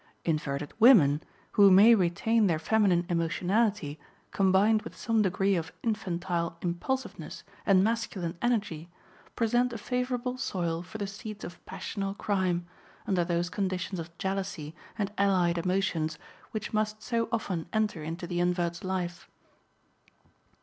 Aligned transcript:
Inverted 0.25 0.73
women, 0.79 1.21
who 1.51 1.69
may 1.69 1.93
retain 1.93 2.47
their 2.47 2.57
feminine 2.57 3.05
emotionality 3.07 3.99
combined 4.31 4.81
with 4.81 4.97
some 4.97 5.21
degree 5.21 5.55
of 5.55 5.71
infantile 5.83 6.57
impulsiveness 6.63 7.43
and 7.67 7.83
masculine 7.83 8.35
energy, 8.41 8.89
present 9.35 9.71
a 9.71 9.77
favorable 9.77 10.39
soil 10.39 10.81
for 10.81 10.97
the 10.97 11.05
seeds 11.05 11.43
of 11.45 11.63
passional 11.67 12.15
crime, 12.15 12.65
under 13.05 13.23
those 13.23 13.51
conditions 13.51 13.99
of 13.99 14.17
jealousy 14.17 14.73
and 14.97 15.11
allied 15.19 15.59
emotions 15.59 16.17
which 16.49 16.73
must 16.73 17.03
so 17.03 17.29
often 17.31 17.67
enter 17.71 18.01
into 18.01 18.25
the 18.25 18.39
invert's 18.39 18.83
life. 18.83 19.29